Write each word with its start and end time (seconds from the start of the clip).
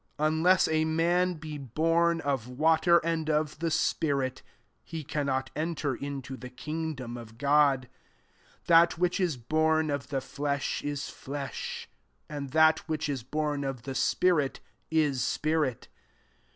Unless 0.17 0.67
a 0.67 0.83
man 0.83 1.35
be 1.35 1.59
born 1.59 2.21
of 2.21 2.47
water, 2.47 2.97
and 3.03 3.27
qf 3.27 3.59
the 3.59 3.69
spirit, 3.69 4.41
he 4.83 5.03
cannot 5.03 5.51
enter 5.55 5.93
into 5.93 6.35
the 6.35 6.49
kingdom 6.49 7.17
of 7.17 7.37
God/ 7.37 7.83
6 7.83 7.91
That 8.65 8.97
which 8.97 9.19
is 9.19 9.37
bom 9.37 9.91
of 9.91 10.07
the 10.07 10.19
flesh, 10.19 10.81
is 10.83 11.07
flesh; 11.09 11.87
and 12.27 12.49
that 12.49 12.79
which 12.89 13.07
is 13.07 13.21
born 13.21 13.63
of 13.63 13.83
the 13.83 13.93
spirit, 13.93 14.59
is 14.89 15.23
spirit. 15.23 15.87